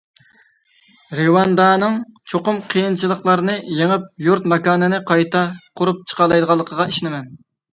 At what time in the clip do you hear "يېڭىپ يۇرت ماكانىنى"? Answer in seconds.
3.81-5.01